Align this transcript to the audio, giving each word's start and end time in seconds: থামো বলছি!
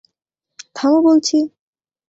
থামো 0.75 0.99
বলছি! 1.03 1.37